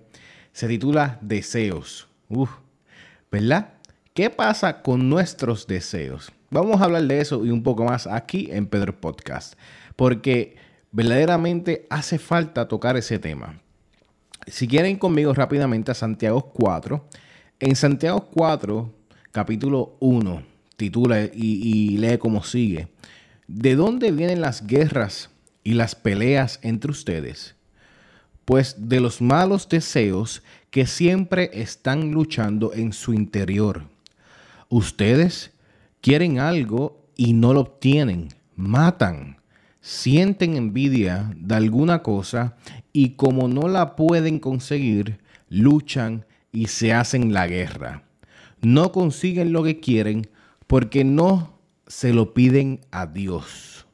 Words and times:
se 0.52 0.68
titula 0.68 1.20
Deseos. 1.22 2.08
¿verdad? 3.32 3.74
¿Qué 4.14 4.30
pasa 4.30 4.82
con 4.82 5.10
nuestros 5.10 5.68
deseos? 5.68 6.32
Vamos 6.50 6.80
a 6.80 6.86
hablar 6.86 7.04
de 7.04 7.20
eso 7.20 7.46
y 7.46 7.52
un 7.52 7.64
poco 7.64 7.84
más 7.84 8.08
aquí 8.08 8.48
en 8.52 8.68
Pedro 8.68 9.00
Podcast, 9.00 9.56
porque 9.96 10.56
verdaderamente 10.92 11.86
hace 11.90 12.18
falta 12.18 12.68
tocar 12.68 12.96
ese 12.96 13.20
tema. 13.20 13.60
Si 14.48 14.68
quieren 14.68 14.98
conmigo 14.98 15.34
rápidamente 15.34 15.92
a 15.92 15.96
Santiago 15.96 16.52
4, 16.54 17.06
en 17.60 17.76
Santiago 17.76 18.30
4, 18.34 18.94
capítulo 19.32 19.98
1, 20.00 20.44
titula 20.78 21.24
y, 21.24 21.30
y 21.34 21.98
lee 21.98 22.18
como 22.18 22.44
sigue. 22.44 22.88
¿De 23.48 23.76
dónde 23.76 24.12
vienen 24.12 24.40
las 24.40 24.66
guerras 24.66 25.30
y 25.66 25.74
las 25.74 25.96
peleas 25.96 26.60
entre 26.62 26.92
ustedes? 26.92 27.56
Pues 28.46 28.76
de 28.78 29.02
los 29.02 29.22
malos 29.22 29.68
deseos 29.68 30.42
que 30.70 30.86
siempre 30.86 31.50
están 31.54 32.12
luchando 32.12 32.74
en 32.74 32.94
su 32.94 33.14
interior. 33.14 33.84
Ustedes 34.70 35.52
quieren 36.00 36.40
algo 36.40 37.04
y 37.18 37.34
no 37.34 37.54
lo 37.54 37.62
obtienen, 37.62 38.30
matan, 38.56 39.38
sienten 39.82 40.56
envidia 40.56 41.34
de 41.36 41.56
alguna 41.56 42.04
cosa 42.04 42.56
y 42.94 43.12
como 43.12 43.48
no 43.48 43.68
la 43.68 43.96
pueden 43.96 44.40
conseguir, 44.40 45.20
luchan 45.50 46.26
y 46.52 46.68
se 46.68 46.94
hacen 46.94 47.34
la 47.34 47.48
guerra. 47.48 48.04
No 48.62 48.92
consiguen 48.92 49.52
lo 49.52 49.64
que 49.64 49.80
quieren 49.80 50.30
porque 50.68 51.04
no 51.04 51.58
se 51.88 52.14
lo 52.14 52.34
piden 52.34 52.82
a 52.92 53.08
Dios 53.08 53.85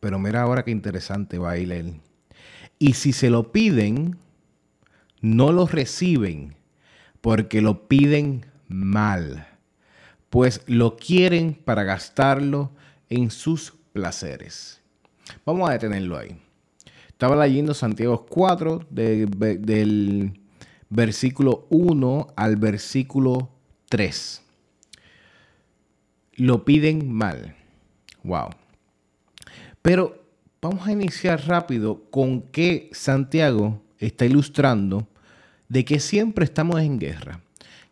pero 0.00 0.18
mira 0.18 0.42
ahora 0.42 0.64
qué 0.64 0.70
interesante 0.70 1.38
va 1.38 1.52
a 1.52 1.58
ir 1.58 1.72
él. 1.72 2.00
Y 2.78 2.94
si 2.94 3.12
se 3.12 3.30
lo 3.30 3.52
piden, 3.52 4.16
no 5.20 5.52
lo 5.52 5.66
reciben 5.66 6.54
porque 7.20 7.60
lo 7.60 7.88
piden 7.88 8.46
mal, 8.68 9.46
pues 10.30 10.62
lo 10.66 10.96
quieren 10.96 11.54
para 11.54 11.82
gastarlo 11.82 12.70
en 13.08 13.30
sus 13.30 13.72
placeres. 13.92 14.80
Vamos 15.44 15.68
a 15.68 15.72
detenerlo 15.72 16.16
ahí. 16.16 16.40
Estaba 17.08 17.44
leyendo 17.44 17.74
Santiago 17.74 18.26
4 18.26 18.86
del 18.90 20.40
versículo 20.88 21.66
1 21.70 22.28
al 22.36 22.56
versículo 22.56 23.50
3. 23.88 24.42
Lo 26.36 26.64
piden 26.64 27.12
mal. 27.12 27.56
Wow. 28.22 28.50
Pero 29.82 30.22
vamos 30.60 30.86
a 30.86 30.92
iniciar 30.92 31.46
rápido 31.46 32.02
con 32.10 32.42
que 32.42 32.90
Santiago 32.92 33.82
está 33.98 34.24
ilustrando 34.24 35.06
de 35.68 35.84
que 35.84 36.00
siempre 36.00 36.44
estamos 36.44 36.80
en 36.80 36.98
guerra, 36.98 37.40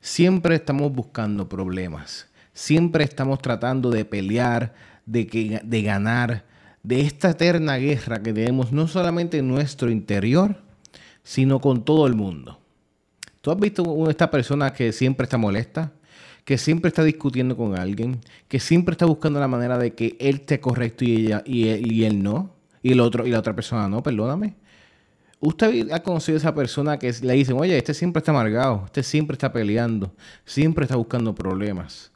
siempre 0.00 0.56
estamos 0.56 0.92
buscando 0.92 1.48
problemas, 1.48 2.28
siempre 2.52 3.04
estamos 3.04 3.40
tratando 3.40 3.90
de 3.90 4.04
pelear, 4.04 4.74
de, 5.04 5.26
que, 5.26 5.60
de 5.62 5.82
ganar, 5.82 6.44
de 6.82 7.00
esta 7.00 7.30
eterna 7.30 7.76
guerra 7.76 8.22
que 8.22 8.32
tenemos 8.32 8.72
no 8.72 8.88
solamente 8.88 9.38
en 9.38 9.48
nuestro 9.48 9.90
interior, 9.90 10.62
sino 11.22 11.60
con 11.60 11.84
todo 11.84 12.06
el 12.06 12.14
mundo. 12.14 12.60
¿Tú 13.40 13.50
has 13.50 13.58
visto 13.58 14.10
esta 14.10 14.30
persona 14.30 14.72
que 14.72 14.92
siempre 14.92 15.24
está 15.24 15.36
molesta? 15.36 15.92
Que 16.44 16.58
siempre 16.58 16.88
está 16.88 17.02
discutiendo 17.02 17.56
con 17.56 17.78
alguien, 17.78 18.20
que 18.48 18.60
siempre 18.60 18.92
está 18.92 19.06
buscando 19.06 19.40
la 19.40 19.48
manera 19.48 19.78
de 19.78 19.94
que 19.94 20.16
él 20.20 20.36
esté 20.36 20.60
correcto 20.60 21.04
y, 21.04 21.26
ella, 21.26 21.42
y, 21.44 22.04
él, 22.04 22.22
no, 22.22 22.50
y, 22.82 22.92
el 22.92 23.00
otro, 23.00 23.26
y 23.26 23.30
la 23.30 23.40
otra 23.40 23.54
persona 23.54 23.88
no, 23.88 24.02
perdóname. 24.02 24.54
Usted 25.40 25.90
ha 25.92 26.02
conocido 26.02 26.36
a 26.36 26.38
esa 26.38 26.54
persona 26.54 26.98
que 26.98 27.12
le 27.22 27.34
dicen, 27.34 27.56
oye, 27.58 27.76
este 27.76 27.94
siempre 27.94 28.20
está 28.20 28.30
amargado, 28.30 28.82
este 28.86 29.02
siempre 29.02 29.34
está 29.34 29.52
peleando, 29.52 30.14
siempre 30.44 30.84
está 30.84 30.96
buscando 30.96 31.34
problemas. 31.34 32.10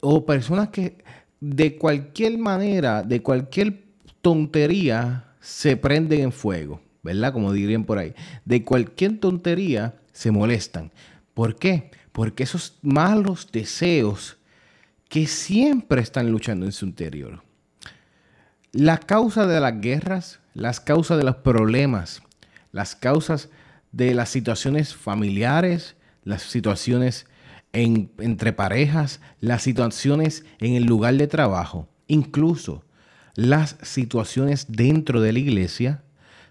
O 0.00 0.26
personas 0.26 0.70
que 0.70 0.98
de 1.40 1.76
cualquier 1.76 2.38
manera, 2.38 3.02
de 3.02 3.22
cualquier 3.22 3.84
tontería, 4.22 5.24
se 5.40 5.76
prenden 5.76 6.22
en 6.22 6.32
fuego, 6.32 6.80
¿verdad? 7.02 7.34
Como 7.34 7.52
dirían 7.52 7.84
por 7.84 7.98
ahí. 7.98 8.14
De 8.46 8.64
cualquier 8.64 9.20
tontería 9.20 9.94
se 10.12 10.30
molestan. 10.30 10.90
¿Por 11.34 11.56
qué? 11.56 11.90
Porque 12.14 12.44
esos 12.44 12.78
malos 12.80 13.48
deseos 13.50 14.36
que 15.08 15.26
siempre 15.26 16.00
están 16.00 16.30
luchando 16.30 16.64
en 16.64 16.70
su 16.70 16.86
interior. 16.86 17.42
La 18.70 18.98
causa 18.98 19.48
de 19.48 19.58
las 19.58 19.80
guerras, 19.80 20.38
las 20.54 20.78
causas 20.78 21.18
de 21.18 21.24
los 21.24 21.34
problemas, 21.34 22.22
las 22.70 22.94
causas 22.94 23.48
de 23.90 24.14
las 24.14 24.28
situaciones 24.28 24.94
familiares, 24.94 25.96
las 26.22 26.42
situaciones 26.42 27.26
entre 27.72 28.52
parejas, 28.52 29.20
las 29.40 29.62
situaciones 29.62 30.44
en 30.60 30.74
el 30.74 30.84
lugar 30.84 31.16
de 31.16 31.26
trabajo, 31.26 31.88
incluso 32.06 32.84
las 33.34 33.76
situaciones 33.82 34.66
dentro 34.68 35.20
de 35.20 35.32
la 35.32 35.40
iglesia, 35.40 36.04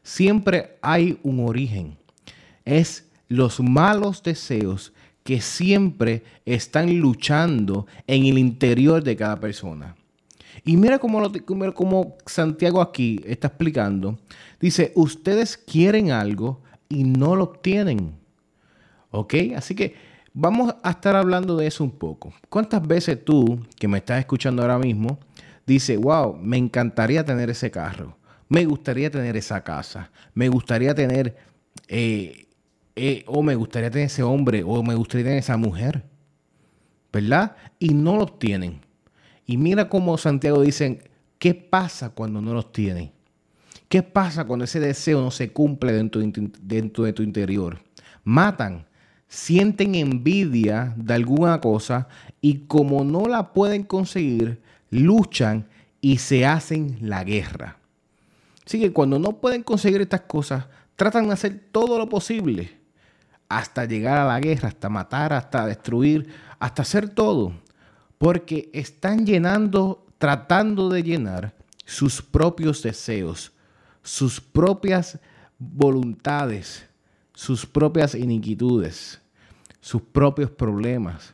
siempre 0.04 0.78
hay 0.82 1.22
un 1.24 1.48
origen. 1.48 1.98
Es 2.66 3.08
los 3.30 3.62
malos 3.62 4.22
deseos 4.24 4.92
que 5.24 5.42
siempre 5.42 6.24
están 6.46 7.00
luchando 7.00 7.88
en 8.08 8.26
el 8.26 8.38
interior 8.38 9.04
de 9.04 9.16
cada 9.16 9.40
persona. 9.40 9.96
Y 10.66 10.78
mira 10.78 11.00
cómo, 11.00 11.20
lo, 11.20 12.16
Santiago 12.26 12.82
aquí 12.82 13.20
está 13.26 13.48
explicando. 13.48 14.20
Dice, 14.60 14.92
ustedes 14.96 15.58
quieren 15.58 16.12
algo 16.12 16.62
y 16.90 17.04
no 17.04 17.36
lo 17.36 17.46
obtienen. 17.46 18.14
¿Ok? 19.12 19.34
Así 19.56 19.76
que 19.76 19.96
vamos 20.34 20.76
a 20.84 20.92
estar 20.92 21.16
hablando 21.16 21.56
de 21.58 21.68
eso 21.68 21.84
un 21.84 21.92
poco. 21.92 22.34
¿Cuántas 22.50 22.86
veces 22.86 23.24
tú, 23.24 23.60
que 23.78 23.88
me 23.88 24.00
estás 24.00 24.20
escuchando 24.20 24.62
ahora 24.62 24.80
mismo, 24.80 25.20
dices, 25.66 25.98
wow, 26.00 26.36
me 26.36 26.58
encantaría 26.58 27.24
tener 27.24 27.50
ese 27.50 27.72
carro, 27.72 28.18
me 28.50 28.66
gustaría 28.66 29.10
tener 29.10 29.38
esa 29.38 29.64
casa, 29.64 30.12
me 30.34 30.50
gustaría 30.50 30.94
tener 30.94 31.36
eh, 31.88 32.43
eh, 32.96 33.24
o 33.28 33.42
me 33.42 33.56
gustaría 33.56 33.90
tener 33.90 34.08
ese 34.08 34.24
hombre, 34.24 34.64
o 34.64 34.84
me 34.84 34.96
gustaría 34.96 35.26
tener 35.26 35.40
esa 35.40 35.58
mujer, 35.58 36.04
¿verdad? 37.12 37.56
Y 37.80 37.90
no 37.90 38.18
los 38.18 38.38
tienen. 38.38 38.82
Y 39.46 39.58
mira 39.58 39.90
cómo 39.90 40.18
Santiago 40.18 40.62
dice, 40.62 41.10
¿qué 41.40 41.56
pasa 41.56 42.10
cuando 42.10 42.40
no 42.40 42.54
los 42.54 42.72
tienen? 42.72 43.12
¿Qué 43.90 44.04
pasa 44.04 44.46
cuando 44.46 44.66
ese 44.66 44.80
deseo 44.80 45.22
no 45.22 45.32
se 45.32 45.52
cumple 45.52 45.92
dentro 45.92 46.22
de, 46.22 46.52
dentro 46.62 47.04
de 47.04 47.14
tu 47.14 47.24
interior? 47.24 47.80
Matan, 48.24 48.86
sienten 49.28 49.96
envidia 49.96 50.94
de 50.96 51.14
alguna 51.16 51.60
cosa 51.62 52.08
y 52.42 52.60
como 52.66 53.04
no 53.04 53.26
la 53.26 53.54
pueden 53.54 53.84
conseguir, 53.84 54.62
luchan 54.92 55.68
y 56.00 56.18
se 56.18 56.46
hacen 56.46 56.98
la 57.02 57.24
guerra. 57.24 57.80
Así 58.66 58.80
que 58.80 58.94
cuando 58.94 59.20
no 59.20 59.42
pueden 59.42 59.64
conseguir 59.64 60.02
estas 60.02 60.22
cosas, 60.22 60.68
tratan 60.96 61.28
de 61.28 61.34
hacer 61.34 61.68
todo 61.72 61.98
lo 61.98 62.08
posible 62.08 62.83
hasta 63.58 63.86
llegar 63.86 64.18
a 64.18 64.26
la 64.26 64.40
guerra, 64.40 64.70
hasta 64.70 64.90
matar, 64.90 65.34
hasta 65.34 65.66
destruir, 65.66 66.28
hasta 66.60 66.82
hacer 66.82 67.10
todo. 67.10 67.54
Porque 68.18 68.70
están 68.74 69.26
llenando, 69.26 70.06
tratando 70.18 70.90
de 70.90 71.04
llenar 71.04 71.54
sus 71.86 72.22
propios 72.22 72.82
deseos, 72.82 73.52
sus 74.02 74.40
propias 74.42 75.20
voluntades, 75.60 76.86
sus 77.34 77.66
propias 77.66 78.16
iniquitudes, 78.16 79.22
sus 79.82 80.02
propios 80.02 80.50
problemas, 80.50 81.34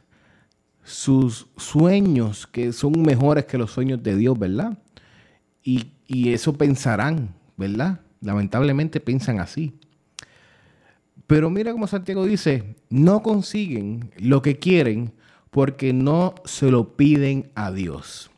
sus 0.83 1.47
sueños 1.55 2.47
que 2.47 2.73
son 2.73 3.01
mejores 3.01 3.45
que 3.45 3.57
los 3.57 3.71
sueños 3.71 4.01
de 4.01 4.15
Dios, 4.15 4.37
¿verdad? 4.37 4.77
Y, 5.63 5.91
y 6.07 6.33
eso 6.33 6.53
pensarán, 6.53 7.35
¿verdad? 7.55 8.01
Lamentablemente 8.21 8.99
piensan 8.99 9.39
así. 9.39 9.78
Pero 11.29 11.51
mira 11.51 11.71
como 11.71 11.85
Santiago 11.85 12.25
dice, 12.25 12.75
no 12.89 13.21
consiguen 13.21 14.09
lo 14.17 14.41
que 14.41 14.57
quieren 14.57 15.13
porque 15.51 15.93
no 15.93 16.33
se 16.43 16.71
lo 16.71 16.97
piden 16.97 17.51
a 17.53 17.71
Dios. 17.71 18.31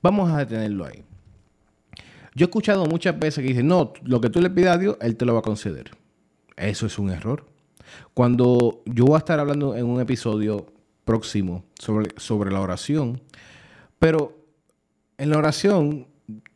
Vamos 0.00 0.30
a 0.30 0.38
detenerlo 0.38 0.84
ahí. 0.84 1.02
Yo 2.36 2.44
he 2.44 2.48
escuchado 2.48 2.86
muchas 2.86 3.18
veces 3.18 3.42
que 3.42 3.48
dicen, 3.48 3.66
no, 3.66 3.92
lo 4.04 4.20
que 4.20 4.30
tú 4.30 4.40
le 4.40 4.48
pidas 4.48 4.76
a 4.76 4.78
Dios, 4.78 4.96
Él 5.00 5.16
te 5.16 5.24
lo 5.24 5.32
va 5.32 5.40
a 5.40 5.42
conceder. 5.42 5.90
Eso 6.56 6.86
es 6.86 7.00
un 7.00 7.10
error. 7.10 7.44
Cuando 8.14 8.84
yo 8.86 9.06
voy 9.06 9.16
a 9.16 9.18
estar 9.18 9.40
hablando 9.40 9.74
en 9.74 9.86
un 9.86 10.00
episodio 10.00 10.66
próximo 11.04 11.64
sobre, 11.80 12.10
sobre 12.16 12.52
la 12.52 12.60
oración, 12.60 13.20
pero 13.98 14.38
en 15.18 15.30
la 15.30 15.38
oración 15.38 16.06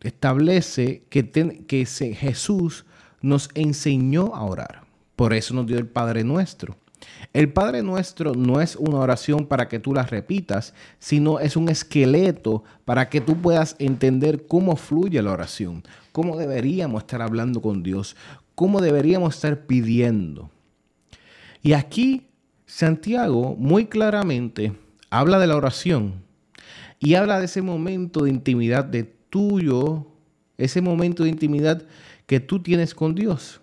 establece 0.03 1.03
que, 1.11 1.29
que 1.67 1.85
Jesús 1.85 2.85
nos 3.23 3.49
enseñó 3.57 4.37
a 4.37 4.45
orar. 4.45 4.80
Por 5.21 5.35
eso 5.35 5.53
nos 5.53 5.67
dio 5.67 5.77
el 5.77 5.87
Padre 5.87 6.25
Nuestro. 6.25 6.79
El 7.35 7.53
Padre 7.53 7.83
Nuestro 7.83 8.35
no 8.35 8.63
es 8.63 8.75
una 8.75 9.01
oración 9.01 9.45
para 9.45 9.69
que 9.69 9.79
tú 9.79 9.93
la 9.93 10.05
repitas, 10.05 10.73
sino 10.99 11.41
es 11.41 11.59
un 11.59 11.69
esqueleto 11.69 12.65
para 12.87 13.11
que 13.11 13.21
tú 13.21 13.37
puedas 13.37 13.77
entender 13.79 14.47
cómo 14.47 14.77
fluye 14.77 15.21
la 15.21 15.33
oración, 15.33 15.83
cómo 16.13 16.39
deberíamos 16.39 17.03
estar 17.03 17.21
hablando 17.21 17.61
con 17.61 17.83
Dios, 17.83 18.17
cómo 18.55 18.81
deberíamos 18.81 19.35
estar 19.35 19.67
pidiendo. 19.67 20.49
Y 21.61 21.75
aquí 21.75 22.29
Santiago 22.65 23.55
muy 23.59 23.85
claramente 23.89 24.73
habla 25.11 25.39
de 25.39 25.49
la 25.49 25.57
oración 25.57 26.15
y 26.99 27.13
habla 27.13 27.41
de 27.41 27.45
ese 27.45 27.61
momento 27.61 28.25
de 28.25 28.31
intimidad 28.31 28.87
de 28.87 29.05
tuyo, 29.29 30.07
ese 30.57 30.81
momento 30.81 31.25
de 31.25 31.29
intimidad 31.29 31.83
que 32.27 32.41
tú 32.41 32.63
tienes 32.63 32.95
con 32.95 33.15
Dios, 33.15 33.61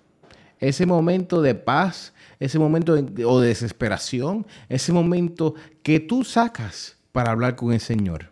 ese 0.60 0.86
momento 0.86 1.42
de 1.42 1.56
paz 1.56 2.14
ese 2.40 2.60
momento 2.60 2.96
de, 2.96 3.26
o 3.26 3.40
de 3.40 3.50
desesperación, 3.50 4.46
ese 4.70 4.94
momento 4.94 5.56
que 5.84 6.00
tú 6.00 6.24
sacas 6.24 6.98
para 7.12 7.32
hablar 7.32 7.56
con 7.56 7.74
el 7.74 7.80
Señor. 7.80 8.32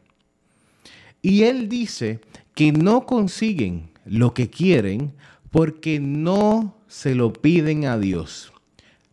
Y 1.21 1.43
Él 1.43 1.69
dice 1.69 2.19
que 2.53 2.71
no 2.71 3.05
consiguen 3.05 3.89
lo 4.05 4.33
que 4.33 4.49
quieren 4.49 5.13
porque 5.49 5.99
no 5.99 6.75
se 6.87 7.15
lo 7.15 7.33
piden 7.33 7.85
a 7.85 7.97
Dios. 7.97 8.53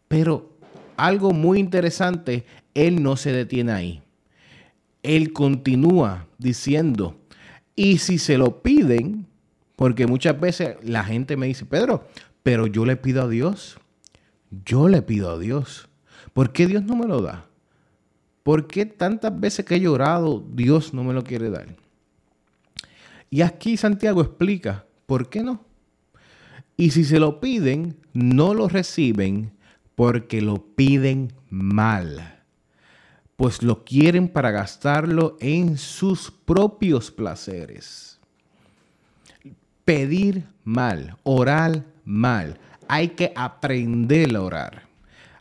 Pero 0.08 0.50
algo 0.97 1.32
muy 1.32 1.58
interesante, 1.58 2.44
Él 2.75 3.03
no 3.03 3.17
se 3.17 3.32
detiene 3.32 3.73
ahí. 3.73 4.03
Él 5.03 5.32
continúa 5.32 6.26
diciendo, 6.38 7.17
y 7.75 7.99
si 7.99 8.19
se 8.19 8.37
lo 8.37 8.62
piden, 8.62 9.26
porque 9.75 10.06
muchas 10.06 10.38
veces 10.38 10.76
la 10.82 11.03
gente 11.03 11.37
me 11.37 11.47
dice, 11.47 11.65
Pedro, 11.65 12.06
pero 12.43 12.67
yo 12.67 12.85
le 12.85 12.97
pido 12.97 13.23
a 13.23 13.29
Dios. 13.29 13.79
Yo 14.65 14.89
le 14.89 15.03
pido 15.03 15.31
a 15.31 15.39
Dios. 15.39 15.89
¿Por 16.33 16.53
qué 16.53 16.67
Dios 16.67 16.83
no 16.83 16.97
me 16.97 17.06
lo 17.06 17.23
da? 17.23 17.47
¿Por 18.43 18.67
qué 18.67 18.87
tantas 18.87 19.39
veces 19.39 19.65
que 19.65 19.77
he 19.77 19.81
llorado 19.81 20.44
Dios 20.53 20.93
no 20.93 21.05
me 21.05 21.15
lo 21.15 21.23
quiere 21.23 21.50
dar? 21.50 21.77
Y 23.31 23.43
aquí 23.43 23.77
Santiago 23.77 24.21
explica 24.21 24.85
por 25.06 25.29
qué 25.29 25.43
no. 25.43 25.65
Y 26.77 26.91
si 26.91 27.05
se 27.05 27.19
lo 27.19 27.41
piden, 27.41 27.97
no 28.12 28.55
lo 28.55 28.69
reciben 28.69 29.53
porque 29.94 30.41
lo 30.41 30.75
piden 30.75 31.33
mal. 31.49 32.43
Pues 33.37 33.62
lo 33.62 33.85
quieren 33.85 34.29
para 34.29 34.50
gastarlo 34.50 35.37
en 35.41 35.79
sus 35.79 36.31
propios 36.31 37.11
placeres. 37.11 38.12
Pedir 39.94 40.44
mal, 40.65 41.17
orar 41.25 41.85
mal 42.05 42.59
hay 42.93 43.09
que 43.09 43.33
aprender 43.35 44.37
a 44.37 44.43
orar. 44.43 44.83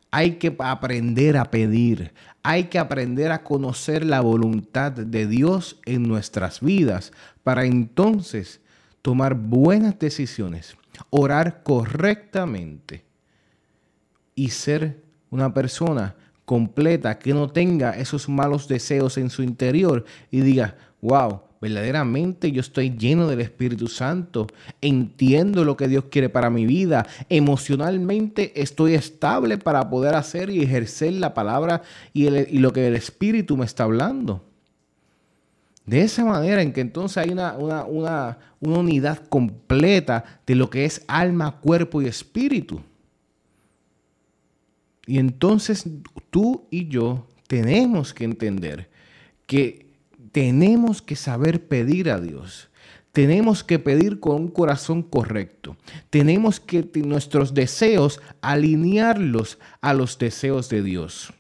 Hay 0.10 0.36
que 0.36 0.56
aprender 0.58 1.36
a 1.36 1.52
pedir. 1.52 2.14
Hay 2.44 2.66
que 2.66 2.80
aprender 2.80 3.30
a 3.34 3.44
conocer 3.44 4.06
la 4.06 4.22
voluntad 4.22 4.94
de 4.94 5.28
Dios 5.28 5.78
en 5.86 6.04
nuestras 6.04 6.62
vidas 6.62 7.12
para 7.44 7.66
entonces 7.66 8.62
tomar 9.02 9.36
buenas 9.36 10.00
decisiones, 10.00 10.78
orar 11.10 11.62
correctamente 11.62 13.04
y 14.34 14.52
ser 14.52 15.04
una 15.30 15.54
persona 15.54 16.16
completa 16.46 17.20
que 17.20 17.34
no 17.34 17.50
tenga 17.50 17.92
esos 17.92 18.30
malos 18.30 18.70
deseos 18.70 19.18
en 19.18 19.30
su 19.30 19.44
interior 19.44 20.06
y 20.30 20.40
diga, 20.40 20.78
wow, 21.02 21.42
verdaderamente 21.62 22.52
yo 22.52 22.60
estoy 22.60 22.98
lleno 22.98 23.28
del 23.28 23.40
Espíritu 23.40 23.88
Santo, 23.88 24.48
entiendo 24.82 25.64
lo 25.64 25.78
que 25.78 25.88
Dios 25.88 26.06
quiere 26.10 26.28
para 26.28 26.50
mi 26.50 26.66
vida, 26.66 27.06
emocionalmente 27.30 28.60
estoy 28.60 28.96
estable 28.96 29.60
para 29.60 29.88
poder 29.90 30.16
hacer 30.16 30.50
y 30.50 30.64
ejercer 30.64 31.14
la 31.14 31.36
palabra 31.36 31.84
y, 32.14 32.30
lo 32.58 32.74
que 32.74 32.88
el 32.88 32.96
Espíritu 32.96 33.56
me 33.56 33.66
está 33.66 33.84
hablando. 33.84 34.44
De 35.86 36.02
esa 36.02 36.26
manera 36.26 36.62
en 36.62 36.74
que 36.74 36.82
entonces 36.82 37.18
hay 37.18 37.30
una, 37.30 37.56
una 37.56 38.38
unidad 38.60 39.20
completa 39.28 40.42
de 40.48 40.56
lo 40.56 40.70
que 40.70 40.86
es 40.86 41.04
alma, 41.08 41.60
cuerpo 41.60 42.02
y 42.02 42.08
espíritu. 42.08 42.82
Y 45.06 45.18
entonces 45.18 45.86
tú 46.30 46.68
y 46.70 46.88
yo 46.88 47.28
tenemos 47.48 48.14
que 48.14 48.24
entender 48.24 48.90
que 49.46 49.91
tenemos 50.32 51.02
que 51.02 51.16
saber 51.16 51.68
pedir 51.68 52.10
a 52.10 52.20
Dios. 52.20 52.70
Tenemos 53.12 53.64
que 53.64 53.78
pedir 53.78 54.20
con 54.20 54.36
un 54.36 54.48
corazón 54.48 55.04
correcto. 55.04 55.76
Tenemos 56.10 56.60
que 56.60 56.90
nuestros 57.04 57.54
deseos 57.54 58.22
alinearlos 58.42 59.60
a 59.82 59.94
los 59.94 60.18
deseos 60.18 60.70
de 60.70 60.82
Dios. 60.82 61.34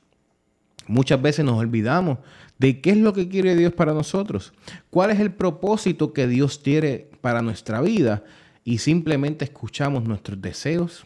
Muchas 0.88 1.22
veces 1.22 1.46
nos 1.46 1.58
olvidamos 1.58 2.18
de 2.58 2.82
qué 2.82 2.92
es 2.92 2.98
lo 2.98 3.14
que 3.14 3.30
quiere 3.30 3.56
Dios 3.56 3.74
para 3.74 3.94
nosotros, 3.94 4.54
cuál 4.90 5.12
es 5.12 5.20
el 5.20 5.34
propósito 5.34 6.12
que 6.12 6.28
Dios 6.28 6.60
quiere 6.60 7.10
para 7.22 7.42
nuestra 7.42 7.82
vida 7.82 8.24
y 8.64 8.80
simplemente 8.80 9.46
escuchamos 9.46 10.04
nuestros 10.04 10.42
deseos, 10.42 11.06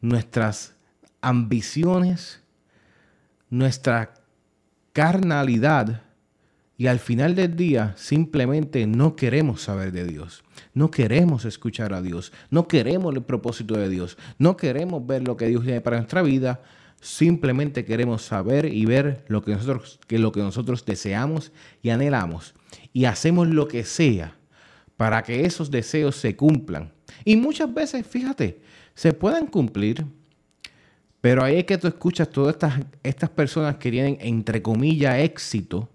nuestras 0.00 0.74
ambiciones, 1.22 2.42
nuestra 3.48 4.14
carnalidad 4.92 6.02
y 6.80 6.86
al 6.86 7.00
final 7.00 7.34
del 7.34 7.56
día 7.56 7.92
simplemente 7.96 8.86
no 8.86 9.16
queremos 9.16 9.62
saber 9.62 9.90
de 9.90 10.04
Dios. 10.04 10.44
No 10.74 10.92
queremos 10.92 11.44
escuchar 11.44 11.92
a 11.92 12.00
Dios. 12.00 12.32
No 12.50 12.68
queremos 12.68 13.12
el 13.16 13.22
propósito 13.22 13.76
de 13.76 13.88
Dios. 13.88 14.16
No 14.38 14.56
queremos 14.56 15.04
ver 15.04 15.26
lo 15.26 15.36
que 15.36 15.48
Dios 15.48 15.64
tiene 15.64 15.80
para 15.80 15.96
nuestra 15.96 16.22
vida. 16.22 16.62
Simplemente 17.00 17.84
queremos 17.84 18.22
saber 18.22 18.72
y 18.72 18.84
ver 18.86 19.24
lo 19.26 19.42
que 19.42 19.54
nosotros, 19.54 19.98
que 20.06 20.20
lo 20.20 20.30
que 20.30 20.38
nosotros 20.38 20.84
deseamos 20.86 21.50
y 21.82 21.90
anhelamos. 21.90 22.54
Y 22.92 23.06
hacemos 23.06 23.48
lo 23.48 23.66
que 23.66 23.82
sea 23.82 24.36
para 24.96 25.24
que 25.24 25.46
esos 25.46 25.72
deseos 25.72 26.14
se 26.14 26.36
cumplan. 26.36 26.92
Y 27.24 27.34
muchas 27.34 27.74
veces, 27.74 28.06
fíjate, 28.06 28.60
se 28.94 29.12
pueden 29.12 29.48
cumplir, 29.48 30.06
pero 31.20 31.42
ahí 31.42 31.56
es 31.56 31.64
que 31.64 31.76
tú 31.76 31.88
escuchas 31.88 32.30
todas 32.30 32.54
estas, 32.54 32.80
estas 33.02 33.30
personas 33.30 33.78
que 33.78 33.90
tienen, 33.90 34.16
entre 34.20 34.62
comillas, 34.62 35.18
éxito 35.18 35.88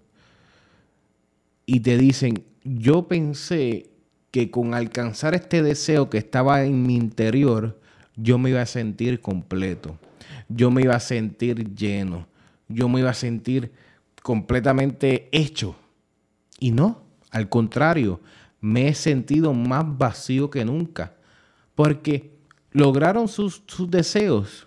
y 1.66 1.80
te 1.80 1.96
dicen, 1.96 2.44
yo 2.64 3.08
pensé 3.08 3.90
que 4.30 4.50
con 4.50 4.74
alcanzar 4.74 5.34
este 5.34 5.62
deseo 5.62 6.10
que 6.10 6.18
estaba 6.18 6.64
en 6.64 6.82
mi 6.86 6.96
interior, 6.96 7.80
yo 8.16 8.38
me 8.38 8.50
iba 8.50 8.62
a 8.62 8.66
sentir 8.66 9.20
completo, 9.20 9.98
yo 10.48 10.70
me 10.70 10.82
iba 10.82 10.94
a 10.94 11.00
sentir 11.00 11.74
lleno, 11.74 12.26
yo 12.68 12.88
me 12.88 13.00
iba 13.00 13.10
a 13.10 13.14
sentir 13.14 13.72
completamente 14.22 15.28
hecho. 15.32 15.76
Y 16.58 16.72
no, 16.72 17.02
al 17.30 17.48
contrario, 17.48 18.20
me 18.60 18.88
he 18.88 18.94
sentido 18.94 19.52
más 19.52 19.84
vacío 19.98 20.50
que 20.50 20.64
nunca, 20.64 21.14
porque 21.74 22.32
lograron 22.72 23.28
sus, 23.28 23.62
sus 23.66 23.90
deseos, 23.90 24.66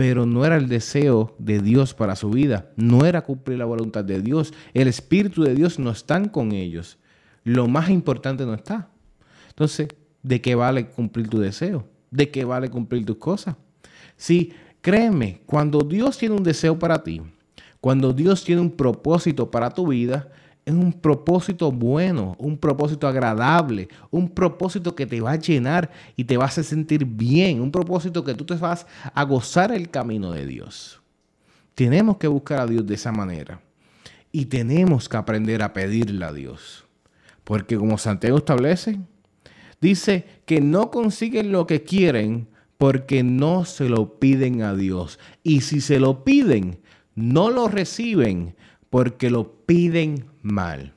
pero 0.00 0.24
no 0.24 0.46
era 0.46 0.56
el 0.56 0.66
deseo 0.66 1.34
de 1.38 1.60
Dios 1.60 1.92
para 1.92 2.16
su 2.16 2.30
vida, 2.30 2.70
no 2.74 3.04
era 3.04 3.20
cumplir 3.20 3.58
la 3.58 3.66
voluntad 3.66 4.02
de 4.02 4.22
Dios, 4.22 4.54
el 4.72 4.88
Espíritu 4.88 5.42
de 5.42 5.54
Dios 5.54 5.78
no 5.78 5.90
está 5.90 6.22
con 6.32 6.52
ellos, 6.52 6.96
lo 7.44 7.68
más 7.68 7.90
importante 7.90 8.46
no 8.46 8.54
está. 8.54 8.88
Entonces, 9.50 9.88
¿de 10.22 10.40
qué 10.40 10.54
vale 10.54 10.88
cumplir 10.88 11.28
tu 11.28 11.38
deseo? 11.38 11.86
¿De 12.10 12.30
qué 12.30 12.46
vale 12.46 12.70
cumplir 12.70 13.04
tus 13.04 13.18
cosas? 13.18 13.56
Sí, 14.16 14.54
créeme, 14.80 15.42
cuando 15.44 15.80
Dios 15.80 16.16
tiene 16.16 16.34
un 16.34 16.44
deseo 16.44 16.78
para 16.78 17.02
ti, 17.04 17.20
cuando 17.82 18.14
Dios 18.14 18.42
tiene 18.42 18.62
un 18.62 18.70
propósito 18.70 19.50
para 19.50 19.68
tu 19.68 19.88
vida, 19.88 20.32
en 20.66 20.78
un 20.78 20.92
propósito 20.92 21.72
bueno, 21.72 22.36
un 22.38 22.58
propósito 22.58 23.08
agradable, 23.08 23.88
un 24.10 24.28
propósito 24.28 24.94
que 24.94 25.06
te 25.06 25.20
va 25.20 25.32
a 25.32 25.36
llenar 25.36 25.90
y 26.16 26.24
te 26.24 26.36
vas 26.36 26.58
a 26.58 26.62
sentir 26.62 27.04
bien, 27.04 27.60
un 27.60 27.70
propósito 27.70 28.24
que 28.24 28.34
tú 28.34 28.44
te 28.44 28.54
vas 28.54 28.86
a 29.14 29.22
gozar 29.24 29.72
el 29.72 29.90
camino 29.90 30.32
de 30.32 30.46
Dios. 30.46 31.00
Tenemos 31.74 32.18
que 32.18 32.28
buscar 32.28 32.60
a 32.60 32.66
Dios 32.66 32.86
de 32.86 32.94
esa 32.94 33.12
manera 33.12 33.60
y 34.32 34.46
tenemos 34.46 35.08
que 35.08 35.16
aprender 35.16 35.62
a 35.62 35.72
pedirle 35.72 36.24
a 36.24 36.32
Dios. 36.32 36.84
Porque 37.44 37.76
como 37.76 37.98
Santiago 37.98 38.38
establece, 38.38 39.00
dice 39.80 40.26
que 40.44 40.60
no 40.60 40.90
consiguen 40.90 41.52
lo 41.52 41.66
que 41.66 41.82
quieren 41.82 42.48
porque 42.78 43.22
no 43.22 43.64
se 43.64 43.88
lo 43.88 44.18
piden 44.18 44.62
a 44.62 44.74
Dios. 44.74 45.18
Y 45.42 45.62
si 45.62 45.80
se 45.80 46.00
lo 46.00 46.22
piden, 46.24 46.80
no 47.14 47.50
lo 47.50 47.68
reciben 47.68 48.54
porque 48.88 49.30
lo 49.30 49.52
piden 49.66 50.29
mal. 50.42 50.92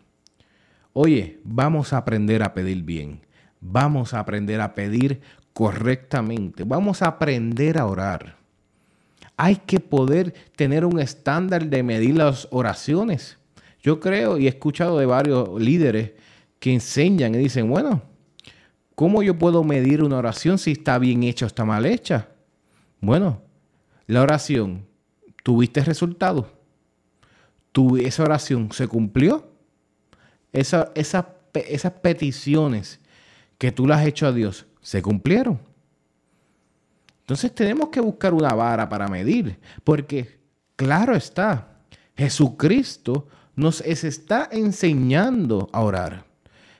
Oye, 0.93 1.39
vamos 1.43 1.93
a 1.93 1.97
aprender 1.97 2.43
a 2.43 2.53
pedir 2.53 2.83
bien. 2.83 3.21
Vamos 3.59 4.13
a 4.13 4.19
aprender 4.19 4.61
a 4.61 4.75
pedir 4.75 5.21
correctamente. 5.53 6.63
Vamos 6.63 7.01
a 7.01 7.07
aprender 7.07 7.77
a 7.77 7.85
orar. 7.85 8.37
Hay 9.37 9.55
que 9.55 9.79
poder 9.79 10.33
tener 10.55 10.85
un 10.85 10.99
estándar 10.99 11.65
de 11.65 11.81
medir 11.81 12.15
las 12.17 12.47
oraciones. 12.51 13.37
Yo 13.81 13.99
creo 13.99 14.37
y 14.37 14.45
he 14.45 14.49
escuchado 14.49 14.99
de 14.99 15.05
varios 15.05 15.59
líderes 15.59 16.11
que 16.59 16.73
enseñan 16.73 17.35
y 17.35 17.39
dicen, 17.39 17.69
bueno, 17.69 18.01
¿cómo 18.95 19.23
yo 19.23 19.37
puedo 19.37 19.63
medir 19.63 20.03
una 20.03 20.17
oración 20.17 20.57
si 20.57 20.71
está 20.71 20.99
bien 20.99 21.23
hecha 21.23 21.45
o 21.45 21.47
está 21.47 21.65
mal 21.65 21.85
hecha? 21.85 22.29
Bueno, 23.01 23.41
la 24.07 24.21
oración, 24.21 24.85
¿tuviste 25.43 25.83
resultados? 25.83 26.45
Esa 27.99 28.23
oración 28.23 28.71
se 28.71 28.87
cumplió. 28.87 29.51
Esa, 30.51 30.91
esas 30.93 31.91
peticiones 32.01 32.99
que 33.57 33.71
tú 33.71 33.87
las 33.87 34.01
has 34.01 34.07
hecho 34.07 34.27
a 34.27 34.31
Dios 34.31 34.65
se 34.81 35.01
cumplieron. 35.01 35.59
Entonces 37.21 37.53
tenemos 37.55 37.89
que 37.89 38.01
buscar 38.01 38.33
una 38.33 38.53
vara 38.53 38.87
para 38.87 39.07
medir, 39.07 39.57
porque 39.83 40.39
claro 40.75 41.15
está, 41.15 41.79
Jesucristo 42.15 43.27
nos 43.55 43.81
está 43.81 44.49
enseñando 44.51 45.69
a 45.71 45.81
orar. 45.81 46.25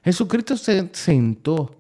Jesucristo 0.04 0.58
se 0.58 0.90
sentó 0.92 1.78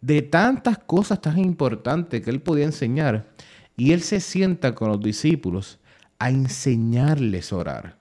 de 0.00 0.22
tantas 0.22 0.78
cosas 0.78 1.20
tan 1.20 1.38
importantes 1.38 2.20
que 2.20 2.30
él 2.30 2.40
podía 2.40 2.64
enseñar 2.64 3.30
y 3.76 3.92
él 3.92 4.02
se 4.02 4.18
sienta 4.20 4.74
con 4.74 4.88
los 4.88 5.00
discípulos 5.00 5.78
a 6.18 6.30
enseñarles 6.30 7.52
a 7.52 7.56
orar 7.56 7.99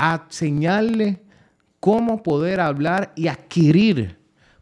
a 0.00 0.24
enseñarle 0.24 1.20
cómo 1.78 2.22
poder 2.22 2.58
hablar 2.58 3.12
y 3.16 3.28
adquirir 3.28 4.16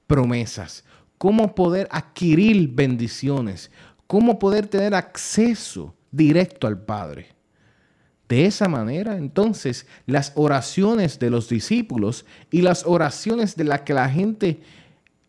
promesas, 0.08 0.84
cómo 1.16 1.54
poder 1.54 1.86
adquirir 1.92 2.68
bendiciones, 2.74 3.70
cómo 4.08 4.40
poder 4.40 4.66
tener 4.66 4.96
acceso 4.96 5.94
directo 6.10 6.66
al 6.66 6.80
Padre. 6.80 7.36
De 8.28 8.46
esa 8.46 8.68
manera, 8.68 9.16
entonces, 9.16 9.86
las 10.06 10.32
oraciones 10.34 11.20
de 11.20 11.30
los 11.30 11.48
discípulos 11.48 12.26
y 12.50 12.62
las 12.62 12.84
oraciones 12.84 13.54
de 13.54 13.62
la 13.62 13.84
que 13.84 13.94
la 13.94 14.10
gente, 14.10 14.60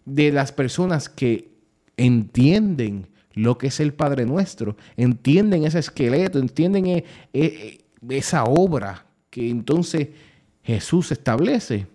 de 0.05 0.31
las 0.31 0.51
personas 0.51 1.07
que 1.07 1.51
entienden 1.97 3.07
lo 3.33 3.59
que 3.59 3.67
es 3.67 3.79
el 3.79 3.93
Padre 3.93 4.25
nuestro, 4.25 4.75
entienden 4.97 5.65
ese 5.65 5.77
esqueleto, 5.77 6.39
entienden 6.39 6.87
eh, 6.87 7.05
eh, 7.31 7.85
esa 8.09 8.43
obra 8.45 9.05
que 9.29 9.49
entonces 9.49 10.09
Jesús 10.63 11.11
establece, 11.11 11.87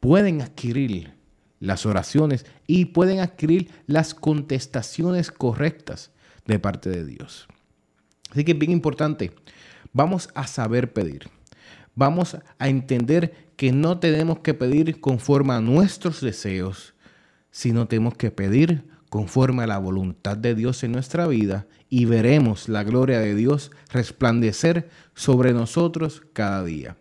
pueden 0.00 0.42
adquirir 0.42 1.12
las 1.60 1.86
oraciones 1.86 2.46
y 2.66 2.86
pueden 2.86 3.20
adquirir 3.20 3.70
las 3.86 4.14
contestaciones 4.14 5.30
correctas 5.30 6.12
de 6.46 6.58
parte 6.58 6.90
de 6.90 7.04
Dios. 7.04 7.48
Así 8.30 8.44
que 8.44 8.52
es 8.52 8.58
bien 8.58 8.72
importante, 8.72 9.32
vamos 9.92 10.28
a 10.34 10.46
saber 10.46 10.92
pedir. 10.92 11.28
Vamos 11.94 12.36
a 12.58 12.68
entender 12.68 13.50
que 13.56 13.72
no 13.72 13.98
tenemos 13.98 14.38
que 14.38 14.54
pedir 14.54 15.00
conforme 15.00 15.54
a 15.54 15.60
nuestros 15.60 16.20
deseos, 16.20 16.94
sino 17.50 17.88
tenemos 17.88 18.14
que 18.14 18.30
pedir 18.30 18.84
conforme 19.08 19.64
a 19.64 19.66
la 19.66 19.78
voluntad 19.78 20.36
de 20.36 20.54
Dios 20.54 20.84
en 20.84 20.92
nuestra 20.92 21.26
vida 21.26 21.66
y 21.88 22.04
veremos 22.04 22.68
la 22.68 22.84
gloria 22.84 23.20
de 23.20 23.34
Dios 23.34 23.70
resplandecer 23.90 24.88
sobre 25.14 25.52
nosotros 25.52 26.22
cada 26.32 26.64
día. 26.64 26.96